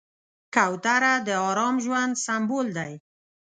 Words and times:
کوتره 0.55 1.13
د 1.27 1.29
ارام 1.49 1.75
ژوند 1.85 2.13
سمبول 2.25 2.67
دی. 2.77 2.93